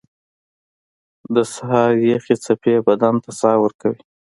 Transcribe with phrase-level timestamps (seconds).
[1.35, 3.99] •د سهار یخې څپې بدن ته ساه ورکوي.